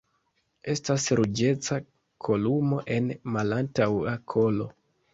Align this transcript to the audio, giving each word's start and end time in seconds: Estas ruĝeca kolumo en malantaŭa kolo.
Estas 0.73 1.05
ruĝeca 1.19 1.79
kolumo 2.29 2.83
en 2.99 3.15
malantaŭa 3.39 4.19
kolo. 4.37 4.73